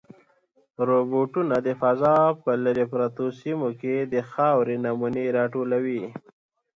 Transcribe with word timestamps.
روبوټونه 0.87 1.55
د 1.67 1.69
فضا 1.81 2.15
په 2.43 2.51
لیرې 2.63 2.85
پرتو 2.93 3.25
سیمو 3.39 3.69
کې 3.81 3.95
د 4.13 4.15
خاورې 4.29 4.75
نمونې 4.85 5.25
راټولوي. 5.37 6.03